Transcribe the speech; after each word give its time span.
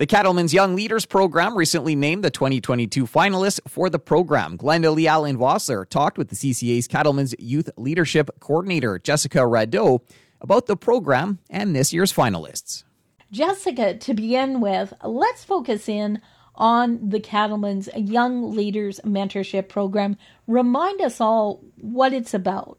The 0.00 0.06
Cattlemen's 0.06 0.54
Young 0.54 0.74
Leaders 0.76 1.04
Program 1.04 1.54
recently 1.54 1.94
named 1.94 2.24
the 2.24 2.30
2022 2.30 3.06
finalists 3.06 3.60
for 3.68 3.90
the 3.90 3.98
program. 3.98 4.56
Glendalee 4.56 5.04
Allen 5.04 5.36
Vossler 5.36 5.86
talked 5.86 6.16
with 6.16 6.30
the 6.30 6.36
CCA's 6.36 6.88
Cattlemen's 6.88 7.34
Youth 7.38 7.68
Leadership 7.76 8.30
Coordinator, 8.40 8.98
Jessica 8.98 9.40
Radeau, 9.40 10.00
about 10.40 10.64
the 10.64 10.74
program 10.74 11.38
and 11.50 11.76
this 11.76 11.92
year's 11.92 12.14
finalists. 12.14 12.84
Jessica, 13.30 13.94
to 13.98 14.14
begin 14.14 14.62
with, 14.62 14.94
let's 15.04 15.44
focus 15.44 15.86
in 15.86 16.22
on 16.54 17.10
the 17.10 17.20
Cattlemen's 17.20 17.90
Young 17.94 18.56
Leaders 18.56 19.00
Mentorship 19.04 19.68
Program. 19.68 20.16
Remind 20.46 21.02
us 21.02 21.20
all 21.20 21.62
what 21.78 22.14
it's 22.14 22.32
about. 22.32 22.78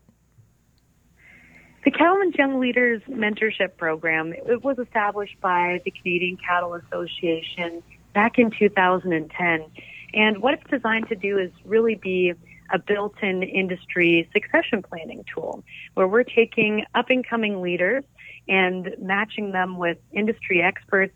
The 1.84 1.90
Cattlemen's 1.90 2.36
Young 2.36 2.60
Leaders 2.60 3.02
Mentorship 3.10 3.76
Program 3.76 4.34
it 4.34 4.64
was 4.64 4.78
established 4.78 5.42
by 5.42 5.82
the 5.84 5.90
Canadian 5.90 6.38
Cattle 6.38 6.76
Association 6.76 7.82
back 8.14 8.38
in 8.38 8.52
2010. 8.52 9.66
And 10.14 10.42
what 10.44 10.54
it's 10.54 10.70
designed 10.70 11.10
to 11.10 11.16
do 11.16 11.40
is 11.40 11.50
really 11.66 11.96
be 11.96 12.34
a 12.72 12.78
built-in 12.78 13.42
industry 13.42 14.30
succession 14.32 14.84
planning 14.84 15.26
tool 15.34 15.64
where 15.96 16.08
we're 16.08 16.24
taking 16.24 16.86
up 16.94 17.10
and 17.10 17.28
coming 17.28 17.62
leaders 17.62 18.04
and 18.48 18.96
matching 19.00 19.52
them 19.52 19.80
with 19.80 19.98
industry 20.12 20.62
experts 20.62 21.16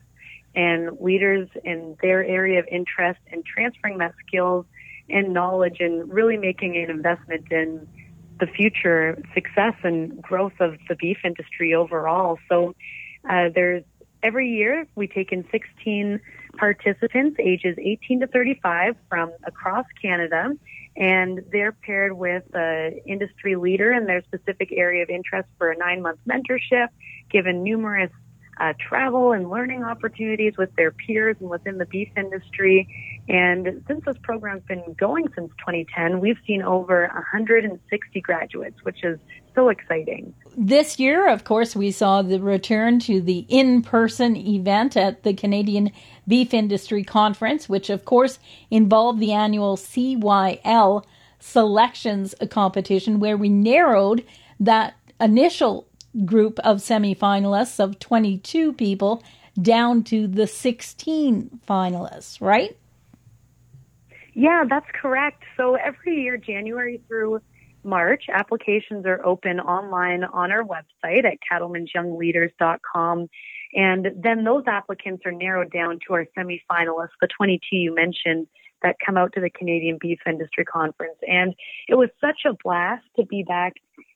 and 0.55 0.99
leaders 0.99 1.47
in 1.63 1.95
their 2.01 2.23
area 2.23 2.57
of 2.57 2.65
interest 2.71 3.19
and 3.31 3.45
transferring 3.45 3.99
that 3.99 4.15
skills 4.25 4.65
and 5.09 5.31
knowledge 5.31 5.77
and 5.79 6.11
really 6.11 6.37
making 6.37 6.75
an 6.75 6.89
investment 6.89 7.51
in 7.51 7.87
the 8.39 8.47
future 8.47 9.21
success 9.33 9.73
and 9.83 10.21
growth 10.21 10.59
of 10.59 10.77
the 10.89 10.95
beef 10.95 11.17
industry 11.23 11.73
overall. 11.73 12.39
So 12.49 12.75
uh, 13.29 13.49
there's 13.53 13.83
every 14.21 14.49
year 14.49 14.87
we 14.95 15.07
take 15.07 15.31
in 15.31 15.45
16 15.51 16.19
participants 16.57 17.37
ages 17.39 17.77
18 17.77 18.21
to 18.21 18.27
35 18.27 18.95
from 19.09 19.31
across 19.45 19.85
Canada 20.01 20.51
and 20.97 21.43
they're 21.51 21.73
paired 21.73 22.13
with 22.13 22.43
an 22.53 22.99
industry 23.05 23.55
leader 23.55 23.91
in 23.91 24.05
their 24.05 24.23
specific 24.23 24.69
area 24.71 25.03
of 25.03 25.09
interest 25.09 25.49
for 25.57 25.71
a 25.71 25.77
nine 25.77 26.01
month 26.01 26.19
mentorship, 26.27 26.87
given 27.29 27.63
numerous 27.63 28.11
uh, 28.57 28.73
travel 28.79 29.31
and 29.33 29.49
learning 29.49 29.83
opportunities 29.83 30.57
with 30.57 30.73
their 30.75 30.91
peers 30.91 31.35
and 31.39 31.49
within 31.49 31.77
the 31.77 31.85
beef 31.85 32.09
industry. 32.15 32.87
And 33.27 33.83
since 33.87 34.05
this 34.05 34.17
program's 34.21 34.63
been 34.63 34.95
going 34.97 35.25
since 35.35 35.51
2010, 35.59 36.19
we've 36.19 36.37
seen 36.45 36.61
over 36.61 37.09
160 37.13 38.21
graduates, 38.21 38.77
which 38.83 39.03
is 39.03 39.19
so 39.55 39.69
exciting. 39.69 40.33
This 40.55 40.99
year, 40.99 41.27
of 41.29 41.43
course, 41.43 41.75
we 41.75 41.91
saw 41.91 42.21
the 42.21 42.39
return 42.39 42.99
to 43.01 43.21
the 43.21 43.45
in 43.49 43.81
person 43.81 44.35
event 44.35 44.95
at 44.95 45.23
the 45.23 45.33
Canadian 45.33 45.91
Beef 46.27 46.53
Industry 46.53 47.03
Conference, 47.03 47.67
which, 47.67 47.89
of 47.89 48.05
course, 48.05 48.39
involved 48.69 49.19
the 49.19 49.33
annual 49.33 49.75
CYL 49.75 51.03
selections 51.39 52.35
competition, 52.49 53.19
where 53.19 53.37
we 53.37 53.49
narrowed 53.49 54.23
that 54.59 54.95
initial 55.19 55.87
group 56.23 56.59
of 56.59 56.77
semifinalists 56.77 57.79
of 57.79 57.99
22 57.99 58.73
people 58.73 59.23
down 59.61 60.03
to 60.03 60.27
the 60.27 60.47
16 60.47 61.59
finalists, 61.67 62.39
right? 62.41 62.77
Yeah, 64.33 64.65
that's 64.69 64.87
correct. 65.01 65.43
So 65.55 65.75
every 65.75 66.21
year, 66.21 66.37
January 66.37 67.01
through 67.07 67.41
March, 67.83 68.25
applications 68.29 69.05
are 69.05 69.25
open 69.25 69.59
online 69.59 70.23
on 70.23 70.51
our 70.51 70.63
website 70.63 71.23
at 71.23 71.37
cattlemensyoungleaders.com. 71.49 73.29
And 73.73 74.07
then 74.17 74.43
those 74.43 74.63
applicants 74.67 75.23
are 75.25 75.31
narrowed 75.31 75.71
down 75.71 75.99
to 76.07 76.13
our 76.13 76.25
semifinalists, 76.37 77.09
the 77.21 77.27
22 77.27 77.75
you 77.75 77.95
mentioned 77.95 78.47
that 78.81 78.97
come 79.03 79.17
out 79.17 79.33
to 79.33 79.41
the 79.41 79.49
Canadian 79.49 79.97
Beef 79.99 80.19
Industry 80.27 80.65
Conference. 80.65 81.17
And 81.27 81.55
it 81.87 81.95
was 81.95 82.09
such 82.19 82.41
a 82.45 82.53
blast 82.63 83.05
to 83.17 83.25
be 83.25 83.43
back 83.43 83.73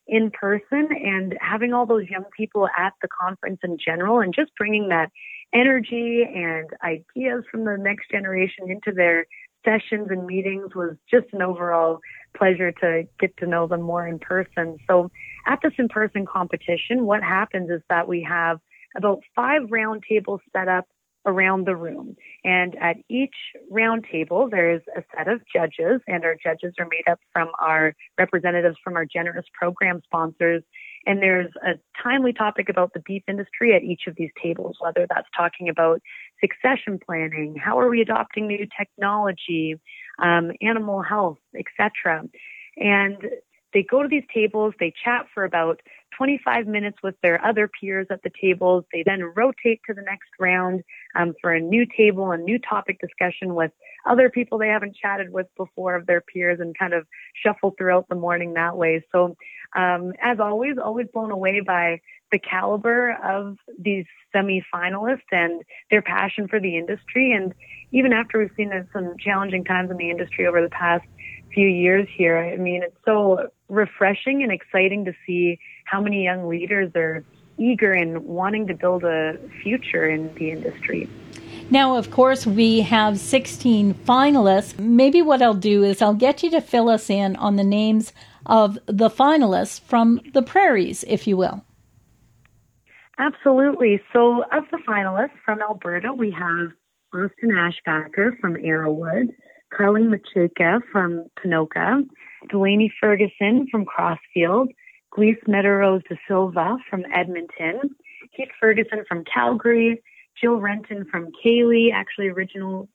in 0.09 0.31
person 0.31 0.89
and 0.91 1.37
having 1.39 1.73
all 1.73 1.85
those 1.85 2.07
young 2.09 2.25
people 2.35 2.67
at 2.77 2.93
the 3.01 3.07
conference 3.07 3.59
in 3.63 3.77
general 3.83 4.19
and 4.19 4.33
just 4.33 4.51
bringing 4.57 4.89
that 4.89 5.11
energy 5.53 6.23
and 6.23 6.69
ideas 6.83 7.43
from 7.51 7.65
the 7.65 7.77
next 7.79 8.09
generation 8.11 8.69
into 8.69 8.91
their 8.91 9.25
sessions 9.65 10.07
and 10.09 10.25
meetings 10.25 10.73
was 10.75 10.95
just 11.09 11.27
an 11.33 11.41
overall 11.41 11.99
pleasure 12.35 12.71
to 12.71 13.03
get 13.19 13.35
to 13.37 13.45
know 13.45 13.67
them 13.67 13.81
more 13.81 14.07
in 14.07 14.19
person. 14.19 14.77
So 14.87 15.11
at 15.45 15.59
this 15.61 15.73
in-person 15.77 16.25
competition, 16.25 17.05
what 17.05 17.23
happens 17.23 17.69
is 17.69 17.81
that 17.89 18.07
we 18.07 18.25
have 18.27 18.59
about 18.95 19.19
five 19.35 19.63
round 19.69 20.03
tables 20.09 20.41
set 20.55 20.67
up 20.67 20.85
around 21.25 21.65
the 21.65 21.75
room. 21.75 22.15
And 22.43 22.75
at 22.81 22.97
each 23.09 23.35
round 23.69 24.05
table, 24.11 24.47
there's 24.49 24.81
a 24.95 25.03
set 25.15 25.27
of 25.27 25.41
judges, 25.53 26.01
and 26.07 26.23
our 26.23 26.35
judges 26.41 26.73
are 26.79 26.87
made 26.89 27.09
up 27.09 27.19
from 27.33 27.49
our 27.59 27.93
representatives 28.17 28.77
from 28.83 28.95
our 28.95 29.05
generous 29.05 29.45
program 29.53 30.01
sponsors. 30.05 30.63
And 31.05 31.21
there's 31.21 31.51
a 31.65 31.73
timely 32.01 32.33
topic 32.33 32.69
about 32.69 32.93
the 32.93 33.01
beef 33.05 33.23
industry 33.27 33.75
at 33.75 33.83
each 33.83 34.01
of 34.07 34.15
these 34.15 34.31
tables, 34.41 34.77
whether 34.79 35.05
that's 35.09 35.27
talking 35.35 35.69
about 35.69 36.01
succession 36.39 36.99
planning, 37.05 37.55
how 37.55 37.79
are 37.79 37.89
we 37.89 38.01
adopting 38.01 38.47
new 38.47 38.67
technology, 38.77 39.79
um, 40.21 40.51
animal 40.61 41.01
health, 41.01 41.37
etc. 41.57 42.23
And 42.77 43.17
they 43.73 43.83
go 43.83 44.01
to 44.01 44.09
these 44.09 44.23
tables, 44.33 44.73
they 44.79 44.93
chat 45.03 45.27
for 45.33 45.43
about 45.43 45.81
25 46.17 46.67
minutes 46.67 46.97
with 47.03 47.15
their 47.21 47.43
other 47.45 47.69
peers 47.79 48.07
at 48.09 48.21
the 48.23 48.31
tables. 48.41 48.83
They 48.91 49.03
then 49.05 49.23
rotate 49.35 49.81
to 49.87 49.93
the 49.93 50.01
next 50.01 50.29
round 50.39 50.83
um, 51.15 51.33
for 51.41 51.53
a 51.53 51.61
new 51.61 51.85
table 51.97 52.31
and 52.31 52.43
new 52.43 52.59
topic 52.59 52.99
discussion 52.99 53.55
with 53.55 53.71
other 54.07 54.29
people 54.29 54.57
they 54.57 54.67
haven't 54.67 54.95
chatted 54.95 55.31
with 55.31 55.47
before 55.55 55.95
of 55.95 56.07
their 56.07 56.21
peers 56.21 56.59
and 56.59 56.77
kind 56.77 56.93
of 56.93 57.05
shuffle 57.43 57.75
throughout 57.77 58.07
the 58.09 58.15
morning 58.15 58.53
that 58.53 58.75
way. 58.75 59.05
So, 59.11 59.35
um, 59.75 60.13
as 60.21 60.39
always, 60.39 60.77
always 60.83 61.07
blown 61.13 61.31
away 61.31 61.61
by 61.61 62.01
the 62.31 62.39
caliber 62.39 63.17
of 63.23 63.57
these 63.79 64.05
semi-finalists 64.31 65.21
and 65.31 65.61
their 65.89 66.01
passion 66.01 66.47
for 66.47 66.59
the 66.59 66.77
industry. 66.77 67.31
And 67.31 67.53
even 67.91 68.13
after 68.13 68.39
we've 68.39 68.51
seen 68.55 68.71
some 68.93 69.15
challenging 69.19 69.63
times 69.63 69.89
in 69.91 69.97
the 69.97 70.09
industry 70.09 70.47
over 70.47 70.61
the 70.61 70.69
past 70.69 71.05
few 71.53 71.67
years 71.67 72.07
here, 72.15 72.37
I 72.37 72.57
mean, 72.57 72.83
it's 72.83 72.97
so 73.05 73.49
refreshing 73.67 74.43
and 74.43 74.51
exciting 74.51 75.05
to 75.05 75.13
see 75.25 75.59
how 75.85 76.01
many 76.01 76.23
young 76.23 76.47
leaders 76.47 76.91
are 76.95 77.23
eager 77.57 77.91
and 77.91 78.25
wanting 78.25 78.67
to 78.67 78.73
build 78.73 79.03
a 79.03 79.37
future 79.61 80.09
in 80.09 80.33
the 80.35 80.51
industry. 80.51 81.09
Now, 81.71 81.97
of 81.97 82.09
course, 82.09 82.47
we 82.47 82.81
have 82.81 83.19
16 83.19 83.93
finalists. 83.93 84.79
Maybe 84.79 85.21
what 85.21 85.41
I'll 85.41 85.53
do 85.53 85.83
is 85.83 86.01
I'll 86.01 86.15
get 86.15 86.41
you 86.41 86.49
to 86.51 86.61
fill 86.61 86.89
us 86.89 87.09
in 87.09 87.35
on 87.35 87.57
the 87.57 87.63
names 87.63 88.11
of 88.45 88.79
the 88.87 89.09
finalists 89.09 89.79
from 89.79 90.19
the 90.33 90.41
prairies, 90.41 91.03
if 91.07 91.27
you 91.27 91.37
will. 91.37 91.63
Absolutely. 93.19 94.01
So, 94.13 94.43
of 94.51 94.63
the 94.71 94.79
finalists 94.87 95.37
from 95.45 95.61
Alberta, 95.61 96.13
we 96.13 96.31
have 96.31 96.71
Austin 97.13 97.49
Ashbacker 97.51 98.39
from 98.39 98.55
Arrowwood, 98.55 99.29
Carly 99.75 100.03
Machuca 100.03 100.81
from 100.91 101.25
Ponoka, 101.37 102.03
Delaney 102.49 102.91
Ferguson 102.99 103.67
from 103.71 103.85
Crossfield, 103.85 104.71
Gleese 105.15 105.43
Meadowrose 105.47 106.07
de 106.07 106.15
Silva 106.27 106.77
from 106.89 107.03
Edmonton, 107.13 107.95
Keith 108.35 108.49
Ferguson 108.59 109.03
from 109.07 109.23
Calgary, 109.25 110.01
Jill 110.39 110.55
Renton 110.57 111.05
from 111.11 111.31
Cayley, 111.43 111.91
actually 111.93 112.27
originally 112.27 112.87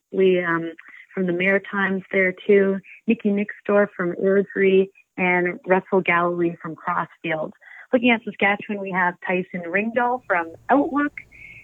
um, 0.46 0.72
from 1.12 1.26
the 1.26 1.32
Maritimes 1.32 2.02
there 2.12 2.34
too, 2.46 2.78
Nikki 3.06 3.30
Nixdorf 3.30 3.88
from 3.96 4.14
Airdrie, 4.14 4.88
and 5.16 5.60
Russell 5.66 6.00
Galilee 6.00 6.56
from 6.60 6.74
Crossfield. 6.74 7.52
Looking 7.92 8.10
at 8.10 8.22
Saskatchewan, 8.24 8.80
we 8.80 8.90
have 8.90 9.14
Tyson 9.24 9.62
Ringdahl 9.68 10.22
from 10.26 10.52
Outlook, 10.70 11.12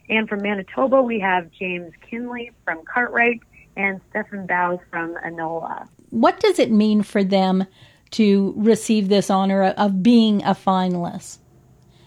and 0.08 0.28
from 0.28 0.42
Manitoba, 0.42 1.02
we 1.02 1.18
have 1.20 1.50
James 1.50 1.92
Kinley 2.08 2.52
from 2.64 2.82
Cartwright 2.92 3.40
and 3.76 4.00
Stefan 4.10 4.46
Bows 4.46 4.78
from 4.90 5.16
ANOLA. 5.24 5.88
What 6.10 6.40
does 6.40 6.58
it 6.58 6.70
mean 6.70 7.02
for 7.02 7.22
them 7.22 7.66
to 8.12 8.54
receive 8.56 9.08
this 9.08 9.30
honor 9.30 9.64
of 9.64 10.02
being 10.02 10.42
a 10.42 10.54
finalist. 10.54 11.38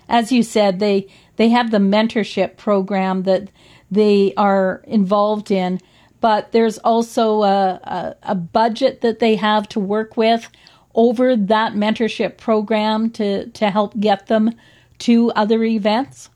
As 0.09 0.31
you 0.31 0.43
said, 0.43 0.79
they 0.79 1.07
they 1.37 1.49
have 1.49 1.71
the 1.71 1.77
mentorship 1.77 2.57
program 2.57 3.23
that 3.23 3.49
they 3.89 4.33
are 4.37 4.83
involved 4.85 5.49
in, 5.49 5.79
but 6.19 6.51
there's 6.51 6.77
also 6.79 7.43
a, 7.43 7.79
a, 7.83 8.15
a 8.23 8.35
budget 8.35 9.01
that 9.01 9.19
they 9.19 9.35
have 9.35 9.67
to 9.69 9.79
work 9.79 10.17
with 10.17 10.49
over 10.93 11.35
that 11.35 11.73
mentorship 11.73 12.37
program 12.37 13.09
to, 13.09 13.49
to 13.49 13.71
help 13.71 13.99
get 13.99 14.27
them 14.27 14.51
to 14.99 15.31
other 15.31 15.63
events? 15.63 16.29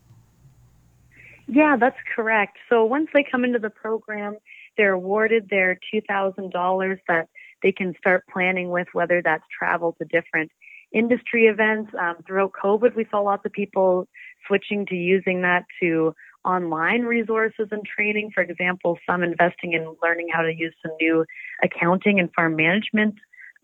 Yeah, 1.47 1.77
that's 1.79 1.97
correct. 2.15 2.57
So 2.69 2.83
once 2.85 3.09
they 3.13 3.24
come 3.29 3.45
into 3.45 3.59
the 3.59 3.69
program, 3.69 4.38
they're 4.77 4.94
awarded 4.94 5.50
their 5.50 5.79
$2,000 5.94 7.00
that 7.07 7.27
they 7.63 7.71
can 7.71 7.94
start 7.97 8.24
planning 8.31 8.69
with 8.69 8.88
whether 8.94 9.21
that's 9.21 9.44
travel 9.57 9.95
to 10.00 10.06
different 10.06 10.51
industry 10.94 11.47
events. 11.47 11.91
Um, 12.00 12.15
throughout 12.25 12.51
COVID, 12.53 12.95
we 12.95 13.06
saw 13.09 13.19
lots 13.21 13.45
of 13.45 13.51
people 13.51 14.07
switching 14.47 14.85
to 14.88 14.95
using 14.95 15.41
that 15.41 15.65
to 15.81 16.13
online 16.45 17.01
resources 17.01 17.68
and 17.71 17.83
training. 17.85 18.31
For 18.33 18.41
example, 18.41 18.97
some 19.06 19.24
investing 19.24 19.74
in 19.74 19.95
learning 20.01 20.27
how 20.31 20.44
to 20.44 20.53
use 20.53 20.74
some 20.81 20.95
new 21.01 21.25
accounting 21.63 22.19
and 22.19 22.29
farm 22.33 22.56
management 22.56 23.15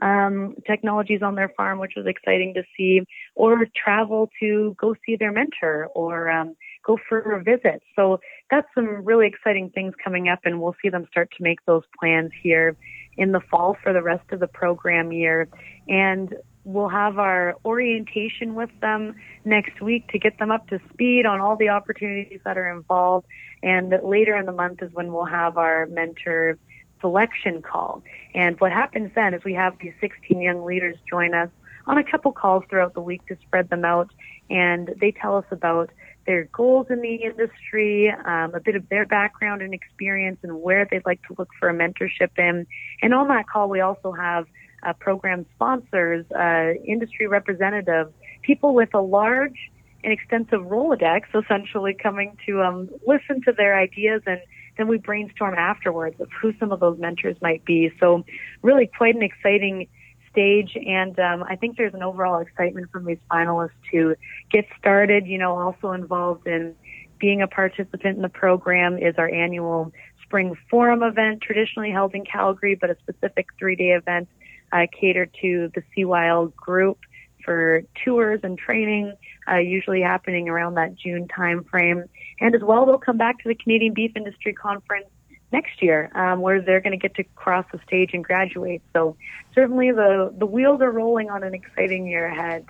um, 0.01 0.55
technologies 0.67 1.21
on 1.21 1.35
their 1.35 1.51
farm, 1.55 1.79
which 1.79 1.93
was 1.95 2.05
exciting 2.05 2.53
to 2.55 2.63
see, 2.75 3.01
or 3.35 3.65
travel 3.75 4.29
to 4.41 4.75
go 4.79 4.95
see 5.05 5.15
their 5.15 5.31
mentor 5.31 5.87
or 5.95 6.29
um, 6.29 6.55
go 6.85 6.97
for 7.09 7.19
a 7.19 7.43
visit. 7.43 7.81
So 7.95 8.19
that's 8.51 8.67
some 8.75 9.03
really 9.05 9.27
exciting 9.27 9.69
things 9.69 9.93
coming 10.03 10.27
up, 10.27 10.39
and 10.43 10.61
we'll 10.61 10.75
see 10.81 10.89
them 10.89 11.07
start 11.09 11.31
to 11.37 11.43
make 11.43 11.65
those 11.65 11.83
plans 11.99 12.31
here 12.41 12.75
in 13.17 13.31
the 13.31 13.39
fall 13.39 13.77
for 13.81 13.93
the 13.93 14.01
rest 14.01 14.31
of 14.31 14.39
the 14.39 14.47
program 14.47 15.11
year. 15.11 15.47
And 15.87 16.35
we'll 16.65 16.89
have 16.89 17.19
our 17.19 17.55
orientation 17.65 18.55
with 18.55 18.69
them 18.81 19.15
next 19.45 19.81
week 19.81 20.07
to 20.09 20.19
get 20.19 20.39
them 20.39 20.51
up 20.51 20.67
to 20.69 20.79
speed 20.93 21.25
on 21.25 21.41
all 21.41 21.55
the 21.55 21.69
opportunities 21.69 22.39
that 22.45 22.57
are 22.57 22.71
involved. 22.71 23.27
And 23.61 23.93
later 24.03 24.35
in 24.35 24.45
the 24.45 24.51
month 24.51 24.81
is 24.81 24.91
when 24.93 25.11
we'll 25.11 25.25
have 25.25 25.57
our 25.57 25.85
mentor 25.87 26.57
selection 27.01 27.61
call. 27.61 28.01
And 28.33 28.59
what 28.59 28.71
happens 28.71 29.11
then 29.13 29.33
is 29.33 29.43
we 29.43 29.53
have 29.53 29.77
these 29.79 29.93
16 29.99 30.41
young 30.41 30.63
leaders 30.63 30.97
join 31.09 31.33
us 31.33 31.49
on 31.85 31.97
a 31.97 32.03
couple 32.03 32.31
calls 32.31 32.63
throughout 32.69 32.93
the 32.93 33.01
week 33.01 33.25
to 33.27 33.37
spread 33.45 33.69
them 33.69 33.83
out. 33.83 34.09
And 34.49 34.95
they 34.99 35.11
tell 35.11 35.35
us 35.37 35.45
about 35.51 35.89
their 36.25 36.45
goals 36.45 36.87
in 36.89 37.01
the 37.01 37.15
industry, 37.15 38.09
um, 38.25 38.53
a 38.55 38.59
bit 38.59 38.75
of 38.75 38.87
their 38.89 39.05
background 39.05 39.61
and 39.61 39.73
experience, 39.73 40.39
and 40.43 40.61
where 40.61 40.87
they'd 40.89 41.05
like 41.05 41.21
to 41.27 41.35
look 41.37 41.49
for 41.59 41.69
a 41.69 41.73
mentorship 41.73 42.31
in. 42.37 42.65
And 43.01 43.13
on 43.13 43.27
that 43.27 43.47
call, 43.47 43.69
we 43.69 43.81
also 43.81 44.11
have 44.11 44.45
uh, 44.83 44.93
program 44.93 45.45
sponsors, 45.55 46.25
uh, 46.31 46.73
industry 46.85 47.27
representatives, 47.27 48.11
people 48.41 48.73
with 48.73 48.93
a 48.93 49.01
large 49.01 49.71
and 50.03 50.11
extensive 50.11 50.61
Rolodex, 50.61 51.23
essentially 51.33 51.93
coming 51.93 52.37
to 52.45 52.61
um, 52.61 52.89
listen 53.07 53.41
to 53.43 53.53
their 53.53 53.77
ideas 53.77 54.21
and 54.25 54.39
then 54.77 54.87
we 54.87 54.97
brainstorm 54.97 55.53
afterwards 55.55 56.19
of 56.19 56.29
who 56.41 56.53
some 56.59 56.71
of 56.71 56.79
those 56.79 56.99
mentors 56.99 57.37
might 57.41 57.63
be. 57.63 57.91
So 57.99 58.25
really 58.61 58.87
quite 58.87 59.15
an 59.15 59.21
exciting 59.21 59.87
stage. 60.33 60.75
And 60.75 61.17
um, 61.19 61.43
I 61.43 61.55
think 61.55 61.77
there's 61.77 61.93
an 61.93 62.03
overall 62.03 62.41
excitement 62.41 62.91
from 62.91 63.05
these 63.05 63.19
finalists 63.31 63.71
to 63.91 64.15
get 64.51 64.65
started. 64.77 65.25
You 65.25 65.37
know, 65.37 65.57
also 65.57 65.91
involved 65.91 66.45
in 66.47 66.75
being 67.19 67.41
a 67.41 67.47
participant 67.47 68.17
in 68.17 68.21
the 68.21 68.29
program 68.29 68.97
is 68.97 69.15
our 69.17 69.29
annual 69.29 69.93
spring 70.23 70.57
forum 70.69 71.03
event, 71.03 71.41
traditionally 71.41 71.91
held 71.91 72.13
in 72.13 72.25
Calgary, 72.25 72.75
but 72.75 72.89
a 72.89 72.97
specific 73.03 73.47
three 73.57 73.75
day 73.75 73.91
event 73.91 74.27
uh, 74.73 74.87
catered 74.99 75.29
to 75.41 75.71
the 75.75 75.83
CYL 75.95 76.53
group 76.55 76.99
for 77.45 77.83
tours 78.03 78.39
and 78.43 78.57
training, 78.57 79.13
uh, 79.49 79.57
usually 79.57 80.01
happening 80.01 80.49
around 80.49 80.75
that 80.75 80.95
June 80.95 81.27
timeframe. 81.27 82.07
And 82.39 82.55
as 82.55 82.61
well, 82.61 82.85
they'll 82.85 82.97
come 82.97 83.17
back 83.17 83.39
to 83.43 83.49
the 83.49 83.55
Canadian 83.55 83.93
Beef 83.93 84.11
Industry 84.15 84.53
Conference 84.53 85.05
next 85.53 85.81
year, 85.81 86.11
um, 86.15 86.41
where 86.41 86.61
they're 86.61 86.81
going 86.81 86.91
to 86.91 86.97
get 86.97 87.15
to 87.15 87.23
cross 87.35 87.65
the 87.71 87.79
stage 87.87 88.09
and 88.13 88.23
graduate. 88.23 88.81
So 88.91 89.15
certainly 89.55 89.91
the, 89.91 90.33
the 90.37 90.45
wheels 90.45 90.81
are 90.81 90.91
rolling 90.91 91.29
on 91.29 91.43
an 91.43 91.53
exciting 91.53 92.05
year 92.07 92.25
ahead. 92.25 92.65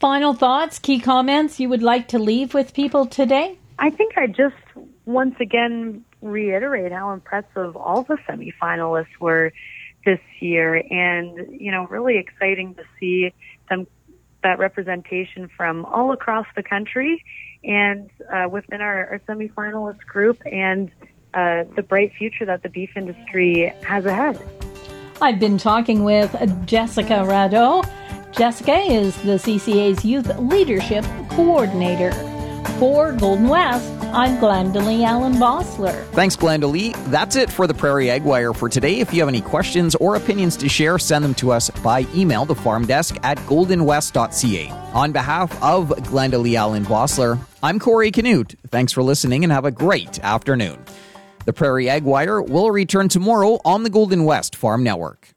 Final 0.00 0.32
thoughts, 0.32 0.78
key 0.78 1.00
comments 1.00 1.60
you 1.60 1.68
would 1.68 1.82
like 1.82 2.08
to 2.08 2.18
leave 2.18 2.54
with 2.54 2.72
people 2.72 3.04
today? 3.04 3.58
I 3.78 3.90
think 3.90 4.16
I 4.16 4.28
just 4.28 4.56
once 5.04 5.34
again 5.40 6.04
reiterate 6.22 6.92
how 6.92 7.12
impressive 7.12 7.76
all 7.76 8.02
the 8.02 8.16
semifinalists 8.28 9.18
were 9.20 9.52
this 10.06 10.20
year 10.40 10.76
and, 10.90 11.60
you 11.60 11.70
know, 11.70 11.86
really 11.86 12.18
exciting 12.18 12.74
to 12.76 12.82
see 13.00 13.32
them 13.68 13.86
that 14.42 14.58
representation 14.58 15.48
from 15.56 15.84
all 15.86 16.12
across 16.12 16.46
the 16.54 16.62
country 16.62 17.24
and 17.64 18.10
uh, 18.32 18.46
within 18.48 18.80
our, 18.80 19.08
our 19.12 19.18
semifinalist 19.26 20.00
group 20.00 20.40
and 20.44 20.90
uh, 21.34 21.64
the 21.76 21.82
bright 21.82 22.12
future 22.14 22.44
that 22.44 22.62
the 22.62 22.68
beef 22.68 22.90
industry 22.96 23.72
has 23.82 24.06
ahead. 24.06 24.40
I've 25.20 25.38
been 25.38 25.58
talking 25.58 26.04
with 26.04 26.32
Jessica 26.66 27.24
Rado. 27.24 27.88
Jessica 28.32 28.76
is 28.76 29.16
the 29.22 29.34
CCA's 29.34 30.04
Youth 30.04 30.28
Leadership 30.38 31.04
Coordinator. 31.30 32.12
For 32.78 33.12
Golden 33.12 33.48
West, 33.48 33.88
I'm 34.12 34.38
Glendalee 34.38 35.04
Allen 35.04 35.34
Vossler. 35.34 36.04
Thanks, 36.10 36.36
Glendalee. 36.36 36.92
That's 37.10 37.36
it 37.36 37.50
for 37.50 37.66
the 37.66 37.74
Prairie 37.74 38.10
Ag 38.10 38.24
Wire 38.24 38.52
for 38.52 38.68
today. 38.68 38.98
If 38.98 39.12
you 39.12 39.20
have 39.20 39.28
any 39.28 39.40
questions 39.40 39.94
or 39.96 40.16
opinions 40.16 40.56
to 40.56 40.68
share, 40.68 40.98
send 40.98 41.24
them 41.24 41.34
to 41.34 41.52
us 41.52 41.70
by 41.70 42.06
email, 42.14 42.44
the 42.44 42.54
farm 42.54 42.86
desk 42.86 43.16
at 43.22 43.38
goldenwest.ca. 43.38 44.70
On 44.92 45.12
behalf 45.12 45.62
of 45.62 45.88
Glendalee 45.88 46.54
Allen 46.56 46.84
Vossler, 46.84 47.38
I'm 47.62 47.78
Corey 47.78 48.10
Canute. 48.10 48.56
Thanks 48.68 48.92
for 48.92 49.02
listening 49.02 49.44
and 49.44 49.52
have 49.52 49.64
a 49.64 49.70
great 49.70 50.18
afternoon. 50.20 50.83
The 51.44 51.52
Prairie 51.52 51.90
Ag 51.90 52.04
Wire 52.04 52.40
will 52.40 52.70
return 52.70 53.08
tomorrow 53.08 53.60
on 53.66 53.82
the 53.82 53.90
Golden 53.90 54.24
West 54.24 54.56
Farm 54.56 54.82
Network. 54.82 55.28